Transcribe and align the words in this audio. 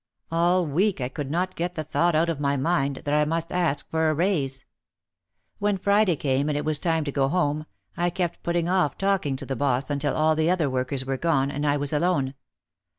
All 0.31 0.65
week 0.65 0.99
I 0.99 1.09
could 1.09 1.29
not 1.29 1.53
get 1.55 1.75
the 1.75 1.83
thought 1.83 2.15
out 2.15 2.27
of 2.27 2.39
my 2.39 2.57
mind, 2.57 3.03
that 3.05 3.13
I 3.13 3.23
must 3.23 3.51
ask 3.51 3.87
for 3.91 4.09
a 4.09 4.15
raise. 4.15 4.65
When 5.59 5.77
Friday 5.77 6.15
came 6.15 6.49
and 6.49 6.57
it 6.57 6.65
was 6.65 6.79
time 6.79 7.03
to 7.03 7.11
go 7.11 7.27
home 7.27 7.67
I 7.95 8.09
kept 8.09 8.41
putting 8.41 8.67
off 8.67 8.97
talking 8.97 9.35
to 9.35 9.45
the 9.45 9.55
boss 9.55 9.91
until 9.91 10.15
all 10.15 10.35
the 10.35 10.49
other 10.49 10.71
workers 10.71 11.05
were 11.05 11.17
gone 11.17 11.51
and 11.51 11.67
I 11.67 11.77
was 11.77 11.93
alone. 11.93 12.33